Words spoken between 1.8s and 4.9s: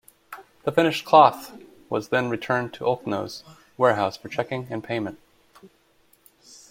was then returned to Oldknow's warehouse for checking and